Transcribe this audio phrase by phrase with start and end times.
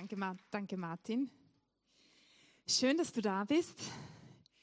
[0.00, 0.16] Danke,
[0.50, 1.30] danke, Martin.
[2.66, 3.78] Schön, dass du da bist.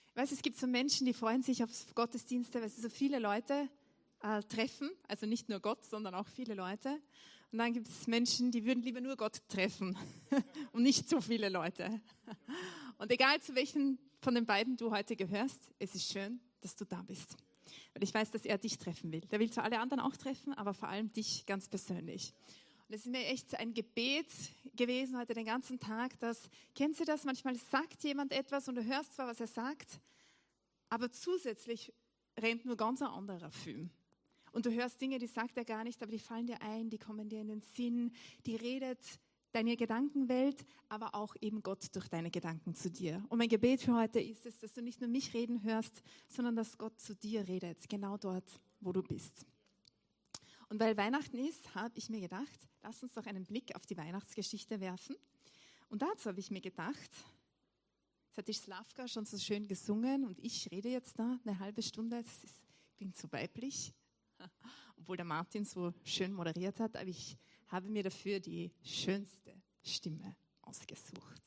[0.08, 3.20] Ich weiß, es gibt so Menschen, die freuen sich auf Gottesdienste, weil sie so viele
[3.20, 3.70] Leute
[4.24, 4.90] äh, treffen.
[5.08, 6.90] Also nicht nur Gott, sondern auch viele Leute.
[7.52, 9.96] Und dann gibt es Menschen, die würden lieber nur Gott treffen
[10.72, 12.02] und nicht so viele Leute.
[12.98, 16.84] Und egal zu welchen von den beiden du heute gehörst, es ist schön, dass du
[16.84, 17.38] da bist.
[17.94, 19.22] Weil ich weiß, dass er dich treffen will.
[19.22, 22.34] Der will zwar alle anderen auch treffen, aber vor allem dich ganz persönlich.
[22.88, 24.32] Und es ist mir echt ein Gebet
[24.76, 27.26] gewesen heute den ganzen Tag, dass, kennen Sie das?
[27.26, 30.00] Manchmal sagt jemand etwas und du hörst zwar, was er sagt,
[30.90, 31.94] aber zusätzlich
[32.40, 33.90] rennt nur ganz ein anderer Film.
[34.54, 36.98] Und du hörst Dinge, die sagt er gar nicht, aber die fallen dir ein, die
[36.98, 38.14] kommen dir in den Sinn,
[38.46, 39.02] die redet
[39.52, 43.26] deine Gedankenwelt, aber auch eben Gott durch deine Gedanken zu dir.
[43.28, 46.56] Und mein Gebet für heute ist es, dass du nicht nur mich reden hörst, sondern
[46.56, 49.46] dass Gott zu dir redet, genau dort, wo du bist.
[50.70, 53.98] Und weil Weihnachten ist, habe ich mir gedacht, lass uns doch einen Blick auf die
[53.98, 55.16] Weihnachtsgeschichte werfen.
[55.90, 57.12] Und dazu habe ich mir gedacht,
[58.28, 61.82] jetzt hat die Slavka schon so schön gesungen und ich rede jetzt da eine halbe
[61.82, 62.66] Stunde, das ist,
[62.98, 63.94] klingt so weiblich,
[64.98, 70.36] obwohl der Martin so schön moderiert hat, aber ich habe mir dafür die schönste Stimme
[70.62, 71.42] ausgesucht.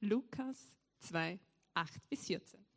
[0.00, 1.38] Lukas 2,
[1.74, 2.69] 8 bis 14.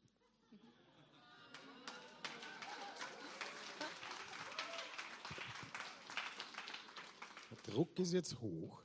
[7.64, 8.84] Druck ist jetzt hoch.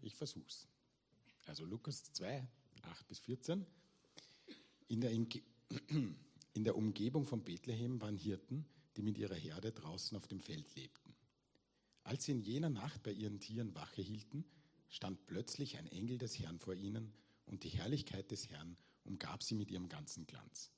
[0.00, 0.68] Ich versuch's.
[1.46, 2.46] Also Lukas 2,
[2.82, 3.66] 8 bis 14.
[4.88, 5.10] In der,
[6.52, 8.66] in der Umgebung von Bethlehem waren Hirten,
[8.96, 11.14] die mit ihrer Herde draußen auf dem Feld lebten.
[12.04, 14.44] Als sie in jener Nacht bei ihren Tieren Wache hielten,
[14.88, 17.12] stand plötzlich ein Engel des Herrn vor ihnen
[17.46, 20.70] und die Herrlichkeit des Herrn umgab sie mit ihrem ganzen Glanz.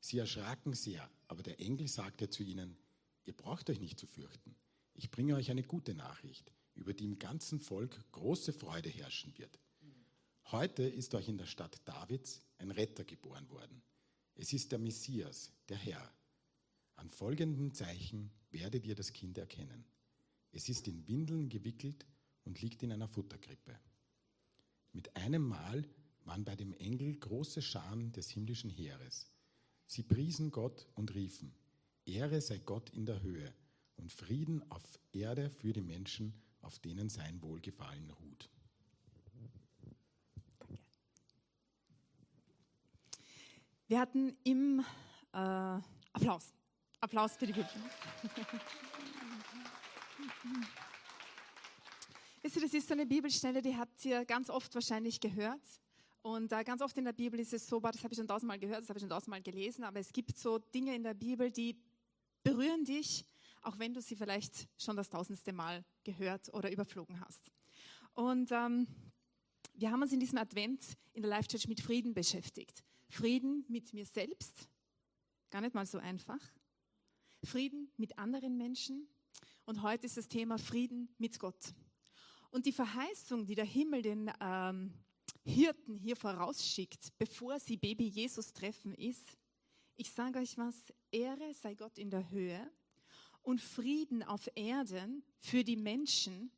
[0.00, 2.76] Sie erschraken sehr, aber der Engel sagte zu ihnen,
[3.24, 4.54] ihr braucht euch nicht zu fürchten.
[4.94, 9.58] Ich bringe euch eine gute Nachricht, über die im ganzen Volk große Freude herrschen wird.
[10.52, 13.82] Heute ist euch in der Stadt Davids ein Retter geboren worden.
[14.36, 16.14] Es ist der Messias, der Herr.
[16.94, 19.84] An folgendem Zeichen werdet ihr das Kind erkennen.
[20.52, 22.06] Es ist in Windeln gewickelt
[22.44, 23.76] und liegt in einer Futterkrippe.
[24.92, 25.88] Mit einem Mal
[26.24, 29.28] waren bei dem Engel große Scharen des himmlischen Heeres.
[29.86, 31.52] Sie priesen Gott und riefen,
[32.04, 33.52] Ehre sei Gott in der Höhe
[33.96, 34.82] und Frieden auf
[35.12, 38.50] Erde für die Menschen, auf denen sein Wohlgefallen ruht.
[43.86, 44.80] Wir hatten im
[45.32, 46.52] äh, Applaus.
[47.00, 47.68] Applaus für die Bibel.
[52.42, 55.62] Wisst ihr, das ist so eine Bibelstelle, die habt ihr ganz oft wahrscheinlich gehört.
[56.22, 58.58] Und äh, ganz oft in der Bibel ist es so, das habe ich schon tausendmal
[58.58, 61.50] gehört, das habe ich schon tausendmal gelesen, aber es gibt so Dinge in der Bibel,
[61.50, 61.76] die
[62.42, 63.26] berühren dich,
[63.64, 67.50] auch wenn du sie vielleicht schon das tausendste Mal gehört oder überflogen hast.
[68.12, 68.86] Und ähm,
[69.74, 72.84] wir haben uns in diesem Advent in der Life Church mit Frieden beschäftigt.
[73.08, 74.68] Frieden mit mir selbst,
[75.50, 76.40] gar nicht mal so einfach.
[77.42, 79.08] Frieden mit anderen Menschen.
[79.66, 81.74] Und heute ist das Thema Frieden mit Gott.
[82.50, 84.94] Und die Verheißung, die der Himmel den ähm,
[85.44, 89.36] Hirten hier vorausschickt, bevor sie Baby Jesus treffen, ist,
[89.96, 92.70] ich sage euch was, Ehre sei Gott in der Höhe
[93.44, 96.50] und Frieden auf Erden für die Menschen,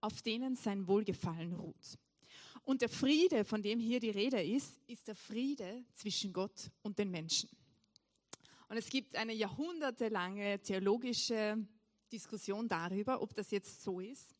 [0.00, 1.98] auf denen sein Wohlgefallen ruht.
[2.62, 6.98] Und der Friede, von dem hier die Rede ist, ist der Friede zwischen Gott und
[6.98, 7.50] den Menschen.
[8.68, 11.66] Und es gibt eine jahrhundertelange theologische
[12.12, 14.34] Diskussion darüber, ob das jetzt so ist,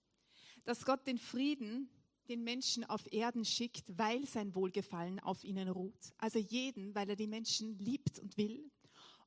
[0.64, 1.91] dass Gott den Frieden
[2.28, 6.14] den Menschen auf Erden schickt, weil sein Wohlgefallen auf ihnen ruht.
[6.16, 8.70] Also jeden, weil er die Menschen liebt und will.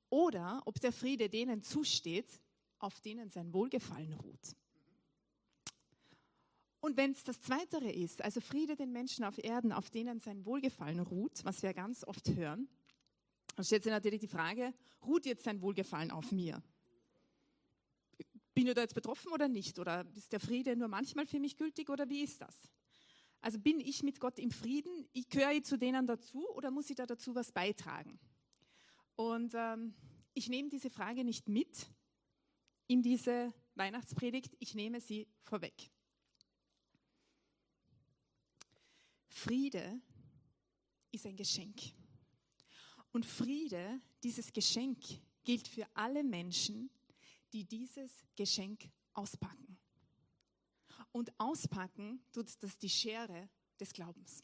[0.09, 2.39] Oder ob der Friede denen zusteht,
[2.79, 4.55] auf denen sein Wohlgefallen ruht.
[6.79, 10.45] Und wenn es das Zweitere ist, also Friede den Menschen auf Erden, auf denen sein
[10.45, 12.69] Wohlgefallen ruht, was wir ganz oft hören,
[13.55, 14.73] dann stellt sich natürlich die Frage,
[15.05, 16.61] ruht jetzt sein Wohlgefallen auf mir?
[18.53, 19.79] Bin ich da jetzt betroffen oder nicht?
[19.79, 22.55] Oder ist der Friede nur manchmal für mich gültig oder wie ist das?
[23.41, 25.07] Also bin ich mit Gott im Frieden?
[25.13, 28.19] Ich gehöre ich zu denen dazu oder muss ich da dazu was beitragen?
[29.15, 29.93] Und ähm,
[30.33, 31.87] ich nehme diese Frage nicht mit
[32.87, 35.91] in diese Weihnachtspredigt, ich nehme sie vorweg.
[39.27, 40.01] Friede
[41.11, 41.79] ist ein Geschenk.
[43.11, 44.99] Und Friede, dieses Geschenk,
[45.43, 46.89] gilt für alle Menschen,
[47.53, 49.77] die dieses Geschenk auspacken.
[51.11, 53.49] Und auspacken tut das die Schere
[53.79, 54.43] des Glaubens.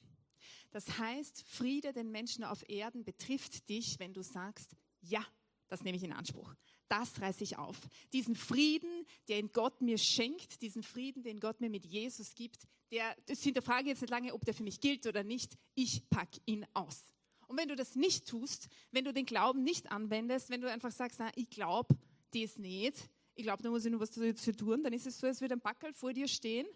[0.71, 5.25] Das heißt, Friede den Menschen auf Erden betrifft dich, wenn du sagst, ja,
[5.67, 6.55] das nehme ich in Anspruch.
[6.93, 7.77] Das reiße ich auf.
[8.13, 13.15] Diesen Frieden, den Gott mir schenkt, diesen Frieden, den Gott mir mit Jesus gibt, der,
[13.25, 15.57] das hinterfrage jetzt nicht lange, ob der für mich gilt oder nicht.
[15.73, 17.11] Ich packe ihn aus.
[17.47, 20.91] Und wenn du das nicht tust, wenn du den Glauben nicht anwendest, wenn du einfach
[20.91, 21.97] sagst, na, ich glaube
[22.31, 25.25] das nicht, ich glaube, da muss ich nur was dazu tun, dann ist es so,
[25.25, 26.67] als würde ein Backel vor dir stehen,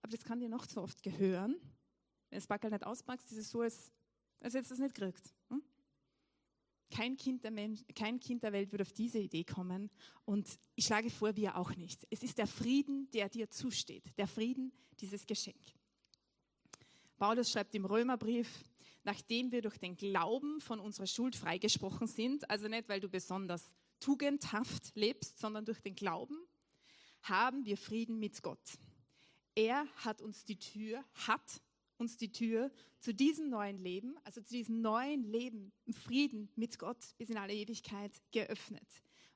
[0.00, 1.52] aber das kann dir noch zu oft gehören.
[2.30, 3.92] Wenn du das Backel nicht auspackst, ist es so, als,
[4.40, 5.34] als hättest du es nicht gekriegt.
[5.50, 5.62] Hm?
[6.92, 9.90] Kein kind, der Mensch, kein kind der Welt wird auf diese Idee kommen.
[10.26, 12.06] Und ich schlage vor, wir auch nicht.
[12.10, 14.04] Es ist der Frieden, der dir zusteht.
[14.18, 15.56] Der Frieden, dieses Geschenk.
[17.16, 18.62] Paulus schreibt im Römerbrief,
[19.04, 23.72] nachdem wir durch den Glauben von unserer Schuld freigesprochen sind, also nicht, weil du besonders
[23.98, 26.36] tugendhaft lebst, sondern durch den Glauben,
[27.22, 28.78] haben wir Frieden mit Gott.
[29.54, 31.62] Er hat uns die Tür, hat
[32.02, 36.78] uns die Tür zu diesem neuen Leben, also zu diesem neuen Leben im Frieden mit
[36.78, 38.86] Gott bis in alle Ewigkeit geöffnet.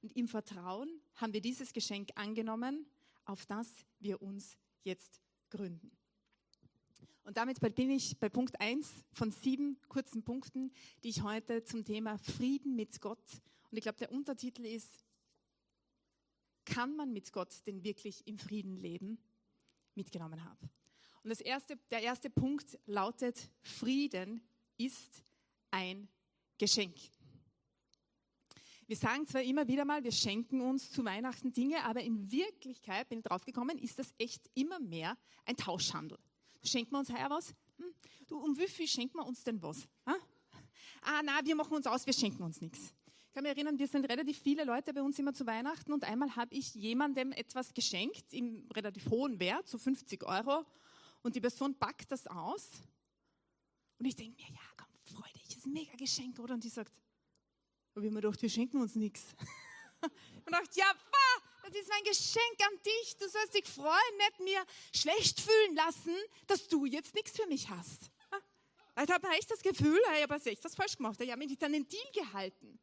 [0.02, 2.86] Und im Vertrauen haben wir dieses Geschenk angenommen,
[3.24, 3.68] auf das
[4.00, 5.90] wir uns jetzt gründen.
[7.24, 10.72] Und damit bin ich bei Punkt 1 von sieben kurzen Punkten,
[11.02, 15.04] die ich heute zum Thema Frieden mit Gott, und ich glaube, der Untertitel ist,
[16.64, 19.18] kann man mit Gott denn wirklich im Frieden leben,
[19.94, 20.70] mitgenommen habe.
[21.26, 25.24] Und das erste, der erste Punkt lautet, Frieden ist
[25.72, 26.08] ein
[26.56, 26.94] Geschenk.
[28.86, 33.08] Wir sagen zwar immer wieder mal, wir schenken uns zu Weihnachten Dinge, aber in Wirklichkeit,
[33.08, 36.16] bin ich draufgekommen, ist das echt immer mehr ein Tauschhandel.
[36.62, 37.56] Schenken wir uns heuer was?
[37.76, 37.92] Hm,
[38.28, 39.88] du, um wie viel schenken wir uns denn was?
[40.04, 40.14] Ah,
[41.02, 42.94] ah na, wir machen uns aus, wir schenken uns nichts.
[43.26, 46.04] Ich kann mich erinnern, wir sind relativ viele Leute bei uns immer zu Weihnachten und
[46.04, 50.64] einmal habe ich jemandem etwas geschenkt im relativ hohen Wert, so 50 Euro
[51.26, 52.70] und die Person packt das aus
[53.98, 54.86] und ich denke mir, ja, komm,
[55.16, 56.54] freu dich, ist ein mega Geschenk, oder?
[56.54, 56.92] Und die sagt,
[57.94, 59.34] aber wir haben gedacht, wir schenken uns nichts.
[60.02, 60.92] Und dachte, ja,
[61.64, 63.16] das ist mein Geschenk an dich.
[63.16, 64.64] Du sollst dich freuen, nicht mir
[64.94, 66.14] schlecht fühlen lassen,
[66.46, 68.10] dass du jetzt nichts für mich hast.
[69.02, 71.20] Ich habe echt das Gefühl, ich habe echt das falsch gemacht.
[71.20, 72.78] Ich habe mich an den Deal gehalten.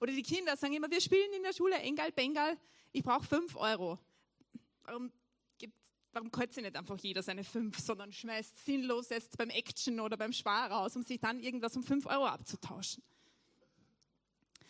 [0.00, 2.58] Oder die Kinder sagen immer, wir spielen in der Schule Engal, Bengal,
[2.90, 3.98] ich brauche fünf Euro.
[6.14, 10.32] Warum kotzt nicht einfach jeder seine fünf, sondern schmeißt sinnlos jetzt beim Action oder beim
[10.32, 13.02] Spar raus, um sich dann irgendwas um fünf Euro abzutauschen?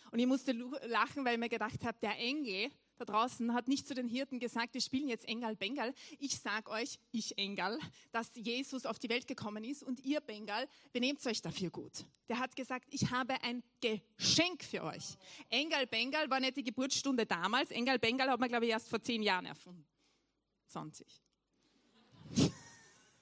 [0.09, 0.53] Und ich musste
[0.87, 4.39] lachen, weil ich mir gedacht habe, der Engel da draußen hat nicht zu den Hirten
[4.39, 5.93] gesagt, wir spielen jetzt Engal Bengal.
[6.17, 7.77] Ich sag euch, ich Engal,
[8.11, 12.05] dass Jesus auf die Welt gekommen ist und ihr Bengal, benehmt euch dafür gut.
[12.27, 15.15] Der hat gesagt, ich habe ein Geschenk für euch.
[15.49, 17.69] Engal Bengal war nicht die Geburtsstunde damals.
[17.69, 19.85] Engal Bengal hat man, glaube ich, erst vor zehn Jahren erfunden.
[20.69, 21.24] 20.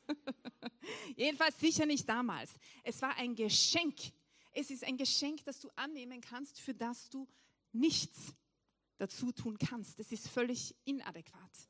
[1.15, 2.51] Jedenfalls sicher nicht damals.
[2.83, 3.95] Es war ein Geschenk.
[4.51, 7.27] Es ist ein Geschenk, das du annehmen kannst, für das du
[7.71, 8.35] nichts
[8.97, 9.99] dazu tun kannst.
[9.99, 11.69] Das ist völlig inadäquat.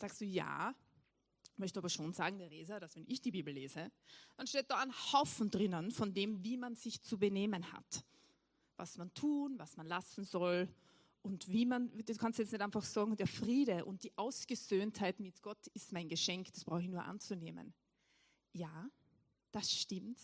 [0.00, 0.74] Sagst du ja,
[1.56, 3.90] möchte aber schon sagen, Theresa, dass wenn ich die Bibel lese,
[4.36, 8.04] dann steht da ein Haufen drinnen von dem, wie man sich zu benehmen hat
[8.78, 10.68] was man tun, was man lassen soll
[11.22, 15.42] und wie man, du kannst jetzt nicht einfach sagen, der Friede und die Ausgesöhntheit mit
[15.42, 17.74] Gott ist mein Geschenk, das brauche ich nur anzunehmen.
[18.52, 18.88] Ja,
[19.52, 20.18] das stimmt.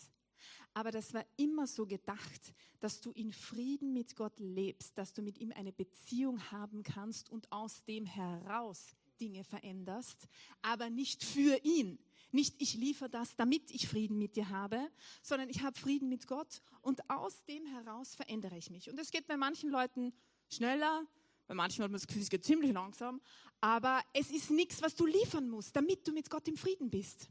[0.73, 5.21] Aber das war immer so gedacht, dass du in Frieden mit Gott lebst, dass du
[5.21, 10.27] mit ihm eine Beziehung haben kannst und aus dem heraus Dinge veränderst,
[10.61, 11.97] aber nicht für ihn.
[12.31, 14.89] Nicht ich liefere das, damit ich Frieden mit dir habe,
[15.21, 18.89] sondern ich habe Frieden mit Gott und aus dem heraus verändere ich mich.
[18.89, 20.13] Und es geht bei manchen Leuten
[20.49, 21.05] schneller,
[21.47, 23.21] bei manchen hat man das Gefühl, es geht ziemlich langsam,
[23.61, 27.29] aber es ist nichts, was du liefern musst, damit du mit Gott im Frieden bist.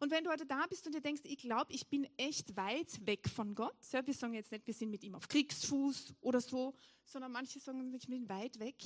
[0.00, 3.06] Und wenn du heute da bist und dir denkst, ich glaube, ich bin echt weit
[3.06, 6.40] weg von Gott, ja, wir sagen jetzt nicht, wir sind mit ihm auf Kriegsfuß oder
[6.40, 8.76] so, sondern manche sagen, ich bin weit weg,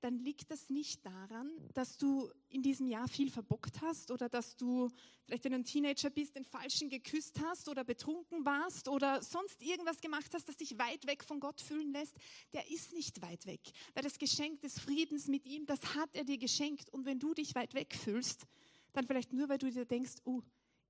[0.00, 4.56] dann liegt das nicht daran, dass du in diesem Jahr viel verbockt hast oder dass
[4.56, 4.90] du
[5.24, 9.62] vielleicht, wenn du ein Teenager bist, den Falschen geküsst hast oder betrunken warst oder sonst
[9.62, 12.16] irgendwas gemacht hast, das dich weit weg von Gott fühlen lässt.
[12.52, 13.60] Der ist nicht weit weg,
[13.94, 16.90] weil das Geschenk des Friedens mit ihm, das hat er dir geschenkt.
[16.90, 18.46] Und wenn du dich weit weg fühlst,
[18.92, 20.42] dann vielleicht nur, weil du dir denkst, oh,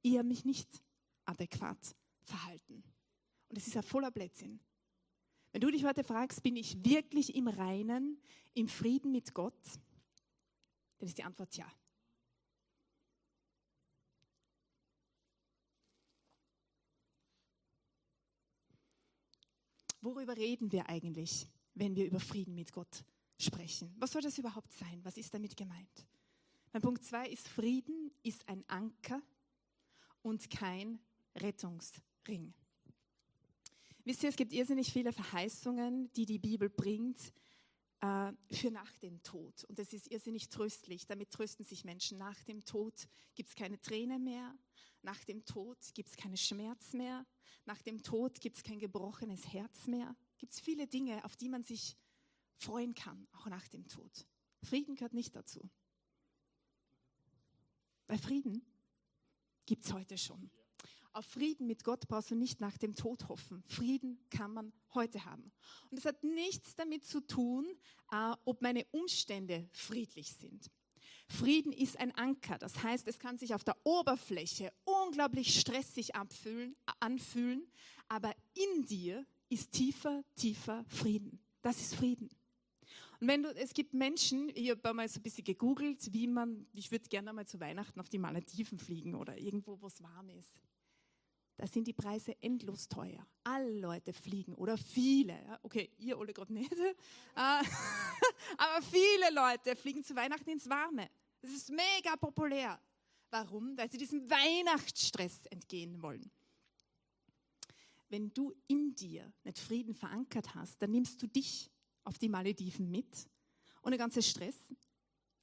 [0.03, 0.69] ich habe mich nicht
[1.25, 2.83] adäquat verhalten.
[3.49, 4.61] Und es ist ein voller Blödsinn.
[5.53, 8.21] Wenn du dich heute fragst, bin ich wirklich im Reinen,
[8.55, 9.63] im Frieden mit Gott,
[10.99, 11.71] dann ist die Antwort ja.
[20.01, 23.05] Worüber reden wir eigentlich, wenn wir über Frieden mit Gott
[23.39, 23.95] sprechen?
[23.99, 25.01] Was soll das überhaupt sein?
[25.05, 26.07] Was ist damit gemeint?
[26.73, 29.21] Mein Punkt zwei ist, Frieden ist ein Anker
[30.23, 31.01] und kein
[31.37, 32.55] Rettungsring.
[34.05, 37.19] Wisst ihr, es gibt irrsinnig viele Verheißungen, die die Bibel bringt
[38.01, 39.65] äh, für nach dem Tod.
[39.65, 41.07] Und das ist irrsinnig tröstlich.
[41.07, 42.17] Damit trösten sich Menschen.
[42.17, 44.57] Nach dem Tod gibt es keine Träne mehr.
[45.03, 47.27] Nach dem Tod gibt es keinen Schmerz mehr.
[47.67, 50.17] Nach dem Tod gibt es kein gebrochenes Herz mehr.
[50.39, 51.99] Gibt es viele Dinge, auf die man sich
[52.57, 54.27] freuen kann, auch nach dem Tod.
[54.63, 55.69] Frieden gehört nicht dazu.
[58.13, 58.63] Bei Frieden
[59.65, 60.51] gibt es heute schon.
[61.15, 63.65] Auf Frieden mit Gott brauchst du nicht nach dem Tod hoffen.
[63.67, 65.51] Frieden kann man heute haben.
[65.91, 67.65] Und es hat nichts damit zu tun,
[68.11, 70.71] äh, ob meine Umstände friedlich sind.
[71.27, 72.59] Frieden ist ein Anker.
[72.59, 77.67] Das heißt, es kann sich auf der Oberfläche unglaublich stressig anfühlen,
[78.09, 81.43] aber in dir ist tiefer, tiefer Frieden.
[81.63, 82.29] Das ist Frieden.
[83.23, 86.67] Und wenn du, es gibt Menschen, ich habe mal so ein bisschen gegoogelt, wie man,
[86.73, 90.29] ich würde gerne mal zu Weihnachten auf die Malediven fliegen oder irgendwo, wo es warm
[90.31, 90.59] ist.
[91.57, 93.25] Da sind die Preise endlos teuer.
[93.45, 95.39] Alle Leute fliegen oder viele.
[95.63, 96.75] Okay, ihr alle gerade nicht.
[97.37, 97.61] Ah,
[98.59, 101.09] aber viele Leute fliegen zu Weihnachten ins Warme.
[101.41, 102.81] Das ist mega populär.
[103.31, 103.79] Warum?
[103.79, 106.29] Weil sie diesem Weihnachtsstress entgehen wollen.
[108.09, 111.72] Wenn du in dir nicht Frieden verankert hast, dann nimmst du dich
[112.05, 113.29] auf die Malediven mit
[113.83, 114.57] und der ganze Stress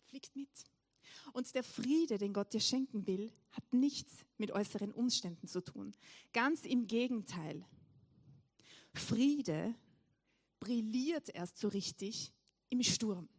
[0.06, 0.50] fliegt mit.
[1.34, 5.94] Und der Friede, den Gott dir schenken will, hat nichts mit äußeren Umständen zu tun.
[6.34, 7.66] Ganz im Gegenteil.
[8.94, 9.76] Friede
[10.60, 12.34] brilliert erst so richtig
[12.70, 13.30] im Sturm.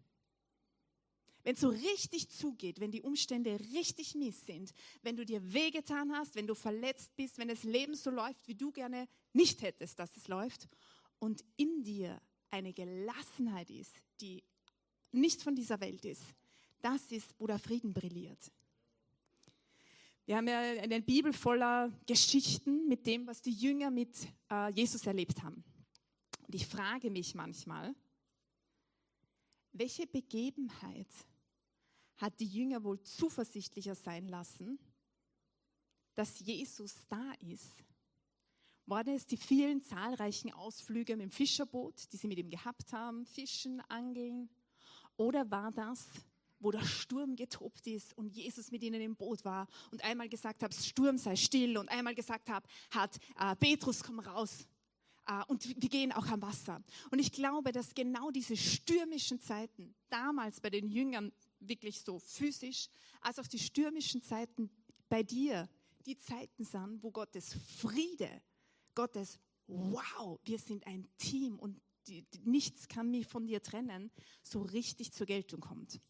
[1.42, 4.72] Wenn es so richtig zugeht, wenn die Umstände richtig mies sind,
[5.02, 8.54] wenn du dir wehgetan hast, wenn du verletzt bist, wenn das Leben so läuft, wie
[8.54, 10.68] du gerne nicht hättest, dass es läuft,
[11.18, 14.42] und in dir eine Gelassenheit ist, die
[15.12, 16.22] nicht von dieser Welt ist,
[16.80, 18.50] das ist, wo der Frieden brilliert.
[20.26, 24.16] Wir haben ja eine Bibel voller Geschichten mit dem, was die Jünger mit
[24.50, 25.64] äh, Jesus erlebt haben.
[26.46, 27.94] Und ich frage mich manchmal,
[29.72, 31.08] welche Begebenheit
[32.16, 34.78] hat die Jünger wohl zuversichtlicher sein lassen,
[36.14, 37.82] dass Jesus da ist?
[38.90, 43.24] Waren es die vielen zahlreichen Ausflüge mit dem Fischerboot, die sie mit ihm gehabt haben,
[43.24, 44.50] Fischen, Angeln?
[45.16, 46.08] Oder war das
[46.62, 50.62] wo der Sturm getobt ist und Jesus mit ihnen im Boot war und einmal gesagt
[50.62, 54.66] hat, Sturm sei still und einmal gesagt hat, hat äh, Petrus komm raus
[55.26, 56.82] äh, und wir gehen auch am Wasser.
[57.10, 62.88] Und ich glaube, dass genau diese stürmischen Zeiten damals bei den Jüngern wirklich so physisch,
[63.22, 64.70] als auch die stürmischen Zeiten
[65.08, 65.66] bei dir,
[66.04, 68.42] die Zeiten sind, wo Gottes Friede,
[68.94, 74.10] Gottes Wow, wir sind ein Team und die, nichts kann mich von dir trennen,
[74.42, 76.00] so richtig zur Geltung kommt.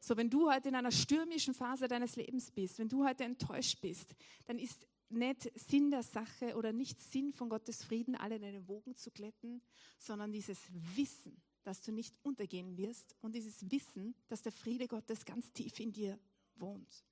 [0.00, 3.80] So, wenn du heute in einer stürmischen Phase deines Lebens bist, wenn du heute enttäuscht
[3.80, 4.14] bist,
[4.46, 8.68] dann ist nicht Sinn der Sache oder nicht Sinn von Gottes Frieden, alle in einen
[8.68, 9.62] Wogen zu glätten,
[9.98, 10.58] sondern dieses
[10.94, 15.80] Wissen, dass du nicht untergehen wirst und dieses Wissen, dass der Friede Gottes ganz tief
[15.80, 16.18] in dir
[16.56, 17.04] wohnt.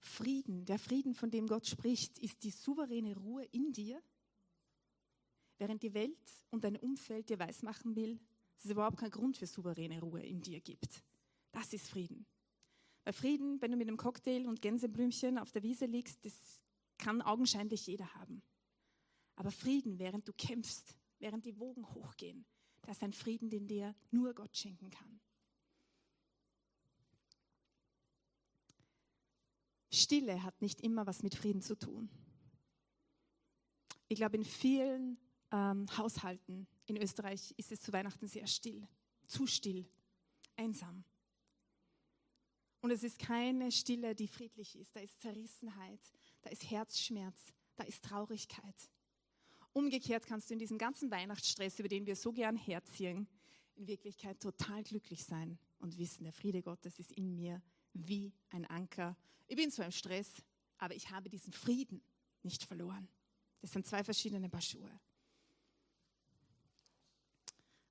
[0.00, 4.02] Frieden, der Frieden, von dem Gott spricht, ist die souveräne Ruhe in dir,
[5.58, 6.18] während die Welt
[6.50, 8.18] und dein Umfeld dir weismachen will,
[8.54, 11.02] dass es überhaupt keinen Grund für souveräne Ruhe in dir gibt.
[11.52, 12.26] Das ist Frieden.
[13.04, 16.62] Weil Frieden, wenn du mit einem Cocktail und Gänseblümchen auf der Wiese liegst, das
[16.98, 18.42] kann augenscheinlich jeder haben.
[19.36, 22.44] Aber Frieden, während du kämpfst, während die Wogen hochgehen,
[22.82, 25.20] das ist ein Frieden, den dir nur Gott schenken kann.
[29.90, 32.08] Stille hat nicht immer was mit Frieden zu tun.
[34.08, 35.18] Ich glaube, in vielen
[35.50, 38.86] ähm, Haushalten in Österreich ist es zu Weihnachten sehr still,
[39.26, 39.86] zu still,
[40.56, 41.04] einsam.
[42.80, 44.96] Und es ist keine Stille, die friedlich ist.
[44.96, 46.00] Da ist Zerrissenheit,
[46.42, 48.90] da ist Herzschmerz, da ist Traurigkeit.
[49.72, 53.28] Umgekehrt kannst du in diesem ganzen Weihnachtsstress, über den wir so gern herziehen,
[53.76, 58.64] in Wirklichkeit total glücklich sein und wissen, der Friede Gottes ist in mir wie ein
[58.66, 59.16] Anker.
[59.46, 60.42] Ich bin zwar im Stress,
[60.78, 62.02] aber ich habe diesen Frieden
[62.42, 63.08] nicht verloren.
[63.60, 65.00] Das sind zwei verschiedene Paar Schuhe.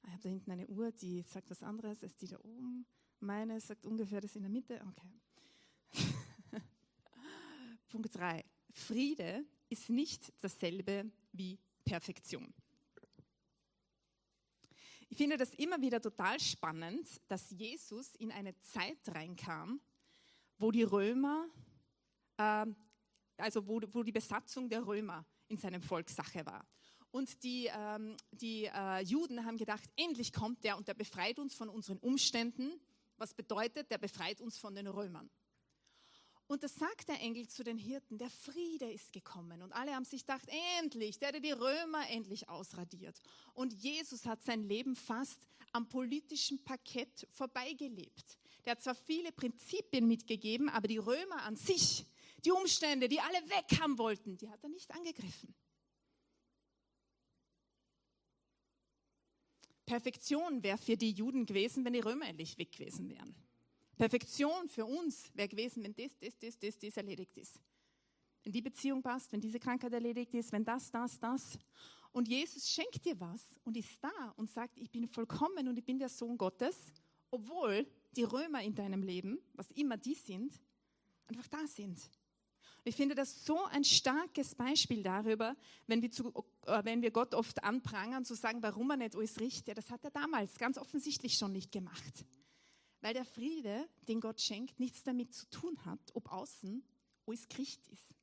[0.04, 2.86] Ich habe da hinten eine Uhr, die sagt was anderes als die da oben.
[3.20, 4.82] Meine sagt ungefähr das in der Mitte.
[4.90, 6.12] Okay.
[7.90, 8.44] Punkt 3.
[8.72, 12.54] Friede ist nicht dasselbe wie Perfektion.
[15.10, 19.82] Ich finde das immer wieder total spannend, dass Jesus in eine Zeit reinkam,
[20.60, 21.48] wo die Römer,
[22.38, 22.66] äh,
[23.38, 26.68] also wo, wo die Besatzung der Römer in seinem Volk Sache war.
[27.12, 31.56] Und die, ähm, die äh, Juden haben gedacht, endlich kommt der und der befreit uns
[31.56, 32.80] von unseren Umständen.
[33.18, 35.30] Was bedeutet, der befreit uns von den Römern.
[36.48, 39.62] Und das sagt der Engel zu den Hirten, der Friede ist gekommen.
[39.62, 40.48] Und alle haben sich gedacht,
[40.80, 43.20] endlich, der, der die Römer endlich ausradiert.
[43.54, 48.40] Und Jesus hat sein Leben fast am politischen Parkett vorbeigelebt.
[48.66, 52.06] Der hat zwar viele Prinzipien mitgegeben, aber die Römer an sich,
[52.44, 55.54] die Umstände, die alle weg haben wollten, die hat er nicht angegriffen.
[59.86, 63.36] Perfektion wäre für die Juden gewesen, wenn die Römer endlich weg gewesen wären.
[63.98, 67.60] Perfektion für uns wäre gewesen, wenn das, das, das, das, das erledigt ist.
[68.44, 71.58] Wenn die Beziehung passt, wenn diese Krankheit erledigt ist, wenn das, das, das.
[72.12, 75.84] Und Jesus schenkt dir was und ist da und sagt, ich bin vollkommen und ich
[75.84, 76.94] bin der Sohn Gottes,
[77.32, 77.86] obwohl
[78.16, 80.52] die Römer in deinem Leben, was immer die sind,
[81.28, 82.00] einfach da sind.
[82.84, 85.56] Ich finde das so ein starkes Beispiel darüber,
[85.88, 86.34] wenn wir, zu,
[86.66, 89.78] äh, wenn wir Gott oft anprangern, zu sagen, warum er nicht alles richtet.
[89.78, 92.26] Das hat er damals ganz offensichtlich schon nicht gemacht.
[93.02, 96.84] Weil der Friede, den Gott schenkt, nichts damit zu tun hat, ob außen
[97.28, 98.16] alles Christ ist.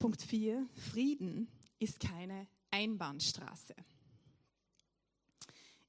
[0.00, 0.66] Punkt 4.
[0.92, 1.46] Frieden
[1.78, 3.74] ist keine Einbahnstraße.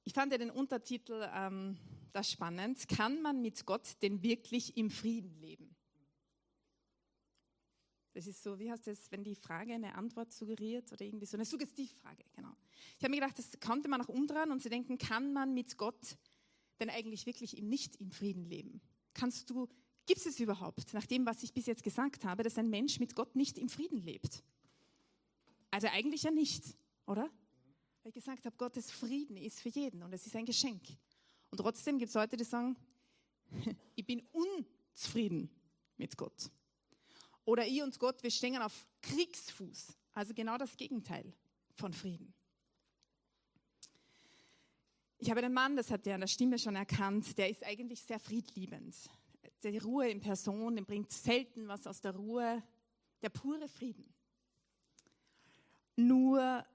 [0.04, 1.78] Ich fand ja den Untertitel ähm,
[2.12, 2.86] das spannend.
[2.88, 5.74] Kann man mit Gott denn wirklich im Frieden leben?
[8.12, 11.38] Das ist so, wie heißt das, wenn die Frage eine Antwort suggeriert oder irgendwie so
[11.38, 12.54] eine Suggestivfrage, genau.
[12.98, 15.78] Ich habe mir gedacht, das konnte man auch umdrehen und zu denken, kann man mit
[15.78, 16.18] Gott
[16.80, 18.82] denn eigentlich wirklich nicht im Frieden leben?
[19.14, 19.70] Kannst du,
[20.06, 23.14] gibt es überhaupt, nach dem, was ich bis jetzt gesagt habe, dass ein Mensch mit
[23.14, 24.42] Gott nicht im Frieden lebt?
[25.70, 26.62] Also eigentlich ja nicht,
[27.06, 27.30] oder?
[28.02, 30.82] Weil ich gesagt habe, Gottes Frieden ist für jeden und es ist ein Geschenk.
[31.50, 32.76] Und trotzdem gibt es Leute, die sagen,
[33.94, 35.50] ich bin unzufrieden
[35.96, 36.50] mit Gott.
[37.44, 39.96] Oder ich und Gott, wir stehen auf Kriegsfuß.
[40.14, 41.32] Also genau das Gegenteil
[41.74, 42.32] von Frieden.
[45.18, 48.02] Ich habe einen Mann, das hat er an der Stimme schon erkannt, der ist eigentlich
[48.02, 48.96] sehr friedliebend.
[49.62, 52.62] Die Ruhe in Person, dem bringt selten was aus der Ruhe,
[53.22, 54.12] der pure Frieden.
[55.96, 56.66] Nur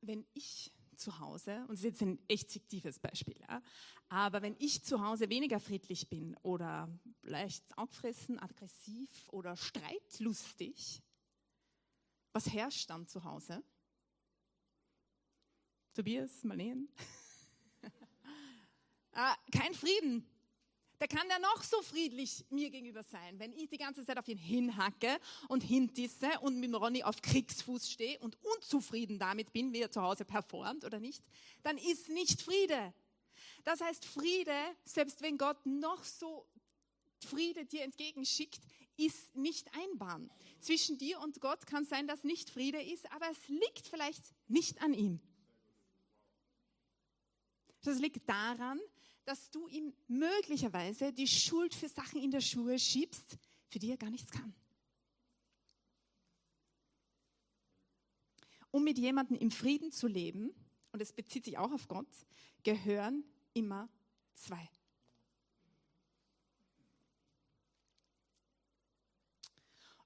[0.00, 3.62] wenn ich zu Hause, und das ist jetzt ein echt fiktives Beispiel, ja,
[4.08, 6.88] aber wenn ich zu Hause weniger friedlich bin oder
[7.22, 11.02] leicht auffressen, aggressiv oder streitlustig,
[12.32, 13.62] was herrscht dann zu Hause?
[15.94, 16.88] Tobias, Marlene?
[19.12, 20.26] ah, kein Frieden.
[21.02, 23.36] Da kann der noch so friedlich mir gegenüber sein.
[23.40, 27.90] Wenn ich die ganze Zeit auf ihn hinhacke und hintisse und mit Ronny auf Kriegsfuß
[27.90, 31.24] stehe und unzufrieden damit bin, wie er zu Hause performt oder nicht,
[31.64, 32.94] dann ist nicht Friede.
[33.64, 36.46] Das heißt, Friede, selbst wenn Gott noch so
[37.26, 38.60] Friede dir entgegenschickt,
[38.96, 40.30] ist nicht einbahn.
[40.60, 44.80] Zwischen dir und Gott kann sein, dass nicht Friede ist, aber es liegt vielleicht nicht
[44.80, 45.20] an ihm.
[47.82, 48.80] Das liegt daran,
[49.24, 53.96] dass du ihm möglicherweise die Schuld für Sachen in der Schuhe schiebst, für die er
[53.96, 54.54] gar nichts kann.
[58.70, 60.54] Um mit jemandem im Frieden zu leben,
[60.92, 62.08] und es bezieht sich auch auf Gott,
[62.62, 63.88] gehören immer
[64.34, 64.68] zwei.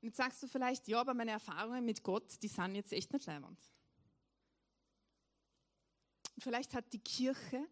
[0.01, 3.13] Und jetzt sagst du vielleicht, ja, aber meine Erfahrungen mit Gott, die sind jetzt echt
[3.13, 3.59] nicht leibend.
[6.39, 7.67] Vielleicht hat die Kirche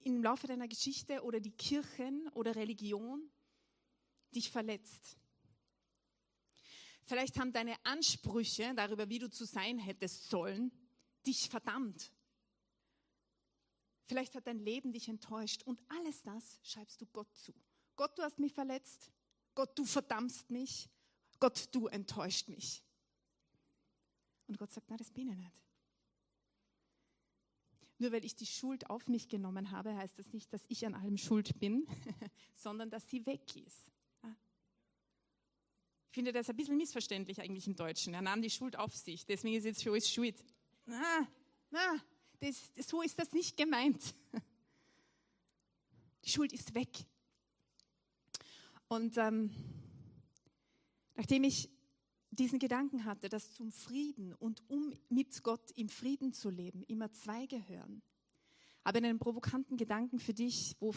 [0.00, 3.30] im Laufe deiner Geschichte oder die Kirchen oder Religion
[4.34, 5.16] dich verletzt.
[7.04, 10.70] Vielleicht haben deine Ansprüche darüber, wie du zu sein hättest sollen,
[11.26, 12.12] dich verdammt.
[14.04, 17.54] Vielleicht hat dein Leben dich enttäuscht und alles das schreibst du Gott zu.
[17.96, 19.10] Gott, du hast mich verletzt.
[19.54, 20.88] Gott, du verdammst mich.
[21.40, 22.84] Gott, du enttäuscht mich.
[24.46, 25.67] Und Gott sagt, na, das bin ich nicht.
[27.98, 30.94] Nur weil ich die Schuld auf mich genommen habe, heißt das nicht, dass ich an
[30.94, 31.86] allem schuld bin,
[32.54, 33.90] sondern dass sie weg ist.
[36.10, 38.14] Ich finde das ein bisschen missverständlich eigentlich im Deutschen.
[38.14, 40.42] Er nahm die Schuld auf sich, deswegen ist jetzt für uns schuld.
[40.86, 41.28] Na,
[41.70, 42.00] na,
[42.40, 44.14] das, so ist das nicht gemeint.
[46.24, 46.90] Die Schuld ist weg.
[48.88, 49.50] Und ähm,
[51.14, 51.70] nachdem ich
[52.30, 57.10] diesen Gedanken hatte, dass zum Frieden und um mit Gott im Frieden zu leben immer
[57.12, 58.02] zwei gehören,
[58.84, 60.94] ich einen provokanten Gedanken für dich, wo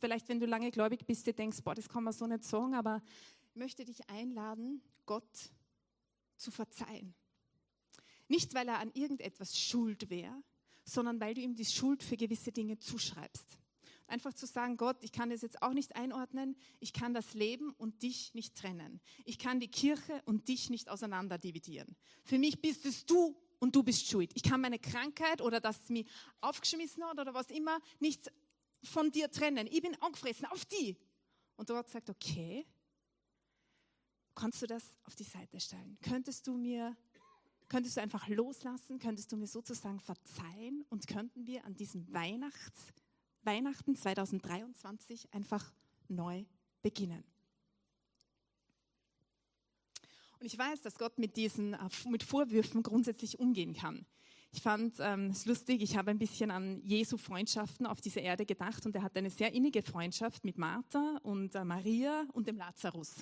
[0.00, 2.74] vielleicht, wenn du lange gläubig bist, du denkst, boah, das kann man so nicht sagen,
[2.74, 3.02] aber
[3.50, 5.50] ich möchte dich einladen, Gott
[6.36, 7.14] zu verzeihen.
[8.28, 10.42] Nicht, weil er an irgendetwas schuld wäre,
[10.84, 13.58] sondern weil du ihm die Schuld für gewisse Dinge zuschreibst.
[14.08, 17.72] Einfach zu sagen, Gott, ich kann das jetzt auch nicht einordnen, ich kann das Leben
[17.74, 19.00] und dich nicht trennen.
[19.24, 21.94] Ich kann die Kirche und dich nicht auseinander dividieren.
[22.24, 24.30] Für mich bist es du und du bist schuld.
[24.34, 26.06] Ich kann meine Krankheit oder dass es mich
[26.40, 28.32] aufgeschmissen hat oder was immer nicht
[28.82, 29.66] von dir trennen.
[29.70, 30.96] Ich bin angefressen auf die.
[31.56, 32.66] Und Gott sagt, okay,
[34.34, 35.98] kannst du das auf die Seite stellen?
[36.00, 36.96] Könntest du mir,
[37.68, 38.98] könntest du einfach loslassen?
[38.98, 40.84] Könntest du mir sozusagen verzeihen?
[40.88, 42.92] Und könnten wir an diesem Weihnachts,
[43.42, 45.72] Weihnachten 2023 einfach
[46.08, 46.44] neu
[46.82, 47.24] beginnen?
[50.40, 54.06] Und ich weiß, dass Gott mit diesen äh, mit Vorwürfen grundsätzlich umgehen kann.
[54.50, 58.46] Ich fand ähm, es lustig, ich habe ein bisschen an Jesu Freundschaften auf dieser Erde
[58.46, 62.56] gedacht und er hat eine sehr innige Freundschaft mit Martha und äh, Maria und dem
[62.56, 63.16] Lazarus.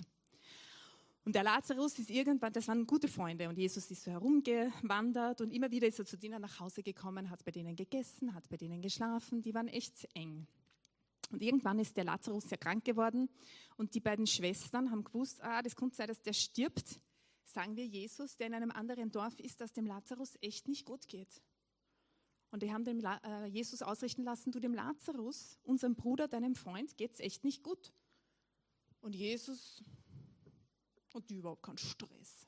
[1.26, 5.50] Und der Lazarus ist irgendwann, das waren gute Freunde und Jesus ist so herumgewandert und
[5.50, 8.56] immer wieder ist er zu denen nach Hause gekommen, hat bei denen gegessen, hat bei
[8.56, 10.46] denen geschlafen, die waren echt eng.
[11.32, 13.28] Und irgendwann ist der Lazarus sehr krank geworden
[13.76, 17.00] und die beiden Schwestern haben gewusst, ah, das könnte sein, dass der stirbt.
[17.44, 21.08] Sagen wir Jesus, der in einem anderen Dorf ist, dass dem Lazarus echt nicht gut
[21.08, 21.42] geht.
[22.52, 26.54] Und die haben dem La äh, Jesus ausrichten lassen, du dem Lazarus, unserem Bruder, deinem
[26.54, 27.92] Freund, geht es echt nicht gut.
[29.00, 29.82] Und Jesus
[31.16, 32.46] und die überhaupt keinen Stress.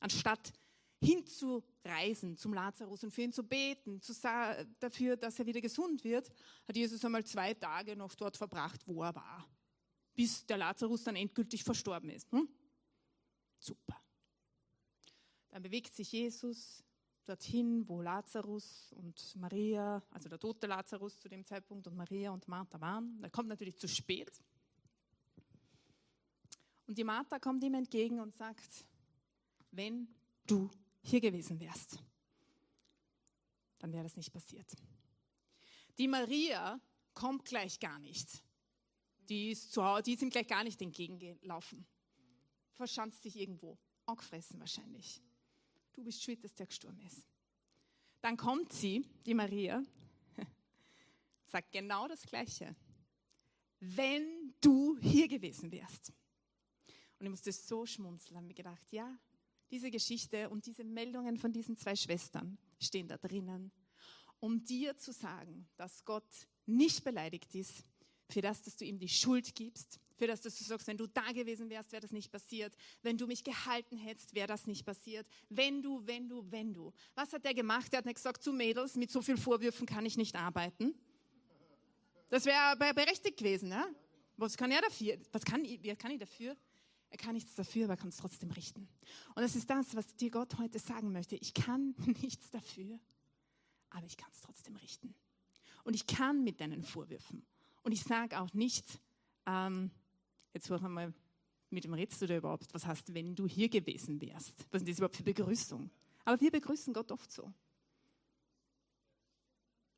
[0.00, 0.52] Anstatt
[1.00, 4.12] hinzureisen zum Lazarus und für ihn zu beten, zu
[4.80, 6.30] dafür, dass er wieder gesund wird,
[6.66, 9.48] hat Jesus einmal zwei Tage noch dort verbracht, wo er war,
[10.14, 12.30] bis der Lazarus dann endgültig verstorben ist.
[12.32, 12.48] Hm?
[13.58, 14.00] Super.
[15.50, 16.84] Dann bewegt sich Jesus
[17.24, 22.48] dorthin, wo Lazarus und Maria, also der tote Lazarus zu dem Zeitpunkt und Maria und
[22.48, 23.18] Martha waren.
[23.22, 24.32] Er kommt natürlich zu spät,
[26.88, 28.86] und die Martha kommt ihm entgegen und sagt,
[29.70, 30.08] wenn
[30.46, 30.70] du
[31.02, 32.02] hier gewesen wärst,
[33.78, 34.72] dann wäre das nicht passiert.
[35.98, 36.80] Die Maria
[37.12, 38.42] kommt gleich gar nicht.
[39.28, 41.86] Die ist, zu Hause, die ist ihm gleich gar nicht entgegengelaufen.
[42.72, 45.20] Verschanzt sich irgendwo, angefressen wahrscheinlich.
[45.92, 47.26] Du bist schuld, dass der gestorben ist.
[48.22, 49.84] Dann kommt sie, die Maria,
[51.46, 52.74] sagt genau das Gleiche.
[53.78, 56.14] Wenn du hier gewesen wärst.
[57.18, 59.18] Und ich musste so schmunzeln, habe mir gedacht, ja,
[59.70, 63.70] diese Geschichte und diese Meldungen von diesen zwei Schwestern stehen da drinnen,
[64.40, 66.28] um dir zu sagen, dass Gott
[66.66, 67.84] nicht beleidigt ist
[68.30, 71.06] für das, dass du ihm die Schuld gibst, für das, dass du sagst, wenn du
[71.06, 72.74] da gewesen wärst, wäre das nicht passiert.
[73.02, 75.28] Wenn du mich gehalten hättest, wäre das nicht passiert.
[75.48, 76.92] Wenn du, wenn du, wenn du.
[77.14, 77.92] Was hat der gemacht?
[77.92, 80.92] Er hat nicht gesagt, zu Mädels, mit so vielen Vorwürfen kann ich nicht arbeiten.
[82.30, 83.68] Das wäre berechtigt gewesen.
[83.68, 83.94] Ne?
[84.36, 85.18] Was kann er dafür?
[85.30, 86.56] Was kann, was kann ich dafür?
[87.10, 88.88] Er kann nichts dafür, aber er kann es trotzdem richten.
[89.34, 91.36] Und das ist das, was dir Gott heute sagen möchte.
[91.36, 92.98] Ich kann nichts dafür,
[93.90, 95.14] aber ich kann es trotzdem richten.
[95.84, 97.46] Und ich kann mit deinen Vorwürfen.
[97.82, 99.00] Und ich sage auch nicht,
[99.46, 99.90] ähm,
[100.52, 101.14] jetzt hören wir mal,
[101.70, 102.72] mit dem redest du da überhaupt?
[102.72, 104.66] Was heißt, wenn du hier gewesen wärst?
[104.70, 105.90] Was ist das überhaupt für Begrüßung?
[106.24, 107.52] Aber wir begrüßen Gott oft so.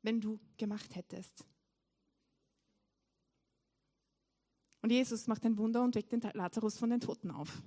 [0.01, 1.45] Wenn du gemacht hättest.
[4.81, 7.61] Und Jesus macht ein Wunder und weckt den Lazarus von den Toten auf.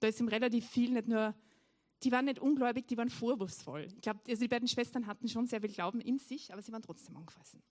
[0.00, 1.34] Da ist ihm relativ viel, nicht nur,
[2.02, 3.86] die waren nicht ungläubig, die waren vorwurfsvoll.
[3.86, 6.72] Ich glaube, also die beiden Schwestern hatten schon sehr viel Glauben in sich, aber sie
[6.72, 7.62] waren trotzdem angefressen.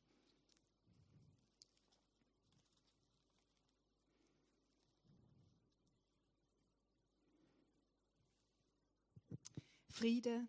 [9.94, 10.48] Friede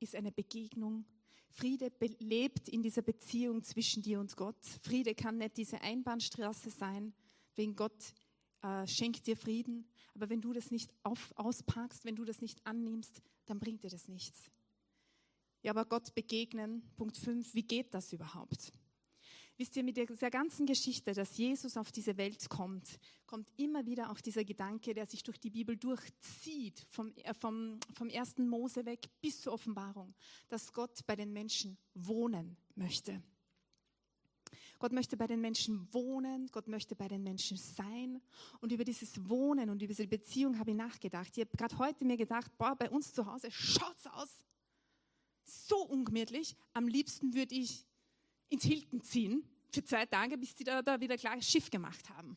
[0.00, 1.04] ist eine Begegnung.
[1.48, 4.66] Friede lebt in dieser Beziehung zwischen dir und Gott.
[4.82, 7.14] Friede kann nicht diese Einbahnstraße sein,
[7.56, 8.14] wegen Gott
[8.62, 9.88] äh, schenkt dir Frieden.
[10.14, 13.90] Aber wenn du das nicht auf, auspackst, wenn du das nicht annimmst, dann bringt dir
[13.90, 14.50] das nichts.
[15.62, 18.72] Ja, aber Gott begegnen, Punkt 5, wie geht das überhaupt?
[19.60, 24.10] Wisst ihr, mit dieser ganzen Geschichte, dass Jesus auf diese Welt kommt, kommt immer wieder
[24.10, 28.86] auch dieser Gedanke, der sich durch die Bibel durchzieht, vom, äh, vom, vom ersten Mose
[28.86, 30.14] weg bis zur Offenbarung,
[30.48, 33.22] dass Gott bei den Menschen wohnen möchte.
[34.80, 38.20] Gott möchte bei den Menschen wohnen, Gott möchte bei den Menschen sein.
[38.60, 41.28] Und über dieses Wohnen und über diese Beziehung habe ich nachgedacht.
[41.36, 44.44] Ich habe gerade heute mir gedacht, boah, bei uns zu Hause schaut's aus.
[45.44, 46.56] So ungemütlich.
[46.72, 47.86] Am liebsten würde ich
[48.48, 52.36] ins Hilton ziehen für zwei Tage, bis die da, da wieder gleich Schiff gemacht haben.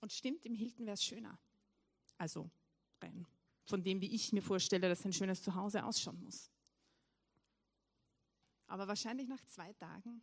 [0.00, 1.36] Und stimmt, im Hilton wäre es schöner.
[2.18, 2.48] Also
[3.00, 3.26] rein
[3.68, 6.50] von dem, wie ich mir vorstelle, dass ein schönes Zuhause ausschauen muss.
[8.68, 10.22] Aber wahrscheinlich nach zwei Tagen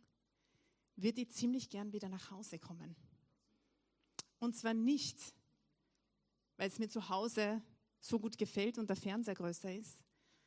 [0.94, 2.96] wird die ziemlich gern wieder nach Hause kommen.
[4.38, 5.18] Und zwar nicht,
[6.56, 7.62] weil es mir zu Hause
[8.00, 10.02] so gut gefällt und der Fernseher größer ist,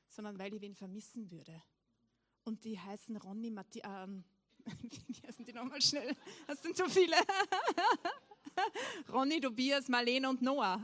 [0.07, 1.61] sondern weil ich wen vermissen würde.
[2.45, 4.23] Und die heißen Ronny, Matti, ähm,
[5.07, 6.15] wie heißen die nochmal schnell?
[6.47, 7.15] Das sind so viele.
[9.09, 10.83] Ronny, Tobias, Marlene und Noah.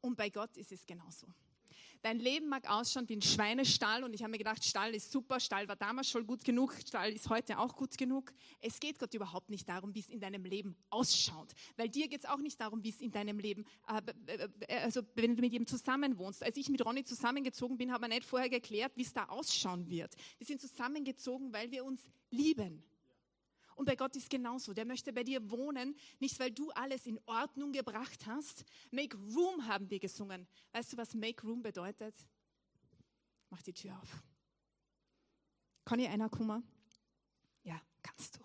[0.00, 1.26] Und bei Gott ist es genauso.
[2.02, 5.40] Dein Leben mag ausschauen wie ein Schweinestall und ich habe mir gedacht, Stall ist super,
[5.40, 8.32] Stall war damals schon gut genug, Stall ist heute auch gut genug.
[8.60, 12.20] Es geht Gott überhaupt nicht darum, wie es in deinem Leben ausschaut, weil dir geht
[12.20, 15.66] es auch nicht darum, wie es in deinem Leben, äh, also wenn du mit ihm
[15.66, 16.42] zusammen wohnst.
[16.42, 19.88] Als ich mit Ronny zusammengezogen bin, habe ich nicht vorher geklärt, wie es da ausschauen
[19.88, 20.14] wird.
[20.38, 22.82] Wir sind zusammengezogen, weil wir uns lieben.
[23.78, 24.74] Und bei Gott ist genauso.
[24.74, 28.64] Der möchte bei dir wohnen, nicht weil du alles in Ordnung gebracht hast.
[28.90, 30.48] Make room haben wir gesungen.
[30.72, 32.12] Weißt du, was make room bedeutet?
[33.50, 34.24] Mach die Tür auf.
[35.84, 36.64] Kann ich einer kommen?
[37.62, 38.40] Ja, kannst du.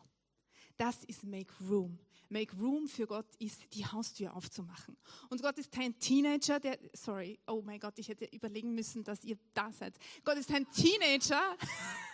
[0.77, 1.97] Das ist make room.
[2.33, 4.97] Make room für Gott ist, die Haustür aufzumachen.
[5.29, 9.23] Und Gott ist kein Teenager, der, sorry, oh mein Gott, ich hätte überlegen müssen, dass
[9.23, 9.95] ihr da seid.
[10.23, 11.41] Gott ist kein Teenager,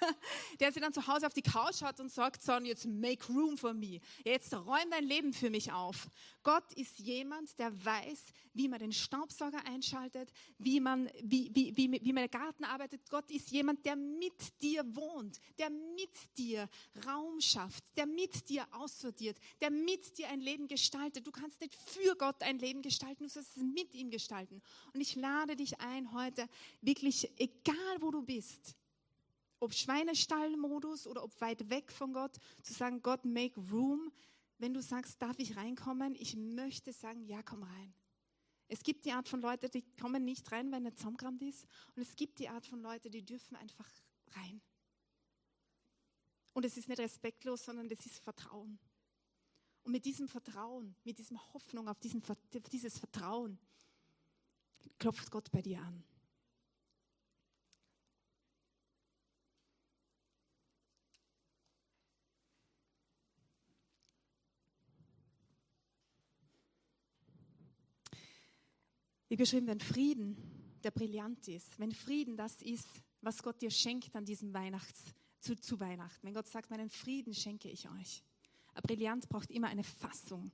[0.60, 3.58] der sich dann zu Hause auf die Couch hat und sagt, so, jetzt make room
[3.58, 4.02] for me.
[4.26, 6.10] Jetzt räum dein Leben für mich auf.
[6.44, 11.92] Gott ist jemand, der weiß, wie man den Staubsauger einschaltet, wie man, wie, wie, wie,
[12.04, 13.10] wie man im Garten arbeitet.
[13.10, 16.68] Gott ist jemand, der mit dir wohnt, der mit dir
[17.06, 21.26] Raum schafft, der mit dir aussortiert, der mit dir ein Leben gestaltet.
[21.26, 24.62] Du kannst nicht für Gott ein Leben gestalten, du sollst es mit ihm gestalten.
[24.94, 26.48] Und ich lade dich ein heute,
[26.82, 28.76] wirklich, egal wo du bist,
[29.60, 34.12] ob Schweinestallmodus oder ob weit weg von Gott, zu sagen, Gott, make room.
[34.58, 36.16] Wenn du sagst, darf ich reinkommen?
[36.16, 37.94] Ich möchte sagen, ja, komm rein.
[38.68, 41.66] Es gibt die Art von Leuten, die kommen nicht rein, wenn er zusammengerammt ist.
[41.96, 43.90] Und es gibt die Art von Leuten, die dürfen einfach
[44.36, 44.62] rein.
[46.54, 48.80] Und es ist nicht respektlos, sondern es ist Vertrauen.
[49.84, 53.58] Und mit diesem Vertrauen, mit diesem Hoffnung auf, diesen, auf dieses Vertrauen
[54.98, 56.04] klopft Gott bei dir an.
[69.30, 70.38] Wie beschrieben, wenn Frieden
[70.84, 72.88] der brillant ist, wenn Frieden das ist,
[73.22, 75.04] was Gott dir schenkt an diesem Weihnachts,
[75.40, 76.26] zu, zu Weihnachten.
[76.26, 78.24] Wenn Gott sagt, meinen Frieden schenke ich euch.
[78.74, 80.52] Ein Brillant braucht immer eine Fassung.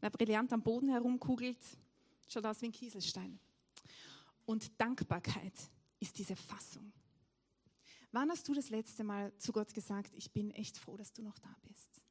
[0.00, 1.58] Ein Brillant am Boden herumkugelt,
[2.28, 3.38] schaut aus wie ein Kieselstein.
[4.44, 5.54] Und Dankbarkeit
[6.00, 6.92] ist diese Fassung.
[8.10, 11.22] Wann hast du das letzte Mal zu Gott gesagt, ich bin echt froh, dass du
[11.22, 12.02] noch da bist?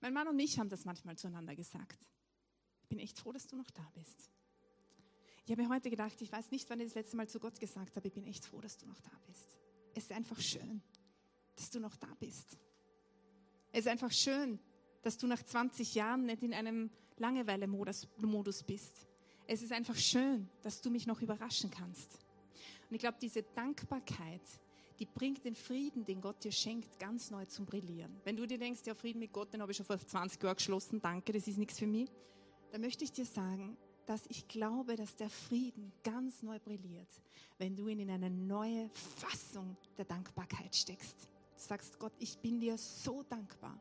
[0.00, 2.06] Mein Mann und ich haben das manchmal zueinander gesagt.
[2.82, 4.30] Ich bin echt froh, dass du noch da bist.
[5.46, 7.58] Ich habe mir heute gedacht, ich weiß nicht, wann ich das letzte Mal zu Gott
[7.58, 9.58] gesagt habe, ich bin echt froh, dass du noch da bist.
[9.94, 10.82] Es ist einfach schön,
[11.56, 12.56] dass du noch da bist.
[13.74, 14.60] Es ist einfach schön,
[15.02, 19.08] dass du nach 20 Jahren nicht in einem Langeweile-Modus bist.
[19.48, 22.20] Es ist einfach schön, dass du mich noch überraschen kannst.
[22.88, 24.42] Und ich glaube, diese Dankbarkeit,
[25.00, 28.14] die bringt den Frieden, den Gott dir schenkt, ganz neu zum Brillieren.
[28.22, 30.54] Wenn du dir denkst, ja, Frieden mit Gott, den habe ich schon vor 20 Jahren
[30.54, 32.12] geschlossen, danke, das ist nichts für mich,
[32.70, 37.08] dann möchte ich dir sagen, dass ich glaube, dass der Frieden ganz neu brilliert,
[37.58, 41.28] wenn du ihn in eine neue Fassung der Dankbarkeit steckst.
[41.56, 43.80] Du sagst, Gott, ich bin dir so dankbar,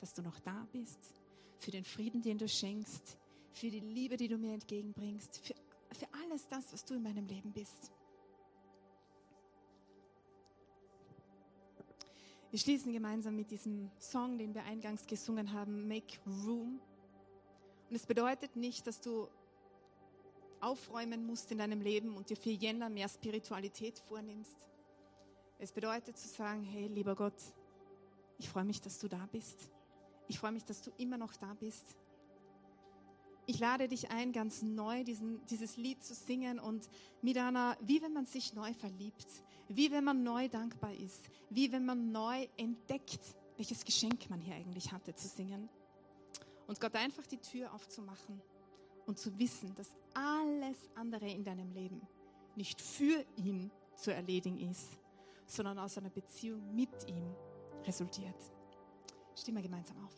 [0.00, 0.98] dass du noch da bist,
[1.58, 3.16] für den Frieden, den du schenkst,
[3.52, 5.54] für die Liebe, die du mir entgegenbringst, für,
[5.92, 7.92] für alles das, was du in meinem Leben bist.
[12.50, 16.80] Wir schließen gemeinsam mit diesem Song, den wir eingangs gesungen haben, Make Room.
[17.88, 19.28] Und es bedeutet nicht, dass du
[20.60, 24.66] aufräumen musst in deinem Leben und dir für Jänner mehr Spiritualität vornimmst.
[25.58, 27.40] Es bedeutet zu sagen, hey, lieber Gott,
[28.38, 29.70] ich freue mich, dass du da bist.
[30.28, 31.96] Ich freue mich, dass du immer noch da bist.
[33.46, 36.88] Ich lade dich ein, ganz neu diesen, dieses Lied zu singen und
[37.22, 39.26] mit einer, wie wenn man sich neu verliebt,
[39.68, 43.20] wie wenn man neu dankbar ist, wie wenn man neu entdeckt,
[43.56, 45.68] welches Geschenk man hier eigentlich hatte zu singen.
[46.66, 48.40] Und Gott einfach die Tür aufzumachen
[49.06, 52.00] und zu wissen, dass alles andere in deinem Leben
[52.54, 54.98] nicht für ihn zu erledigen ist,
[55.52, 57.34] sondern aus einer Beziehung mit ihm
[57.84, 58.36] resultiert.
[59.36, 60.14] Stehen wir gemeinsam auf.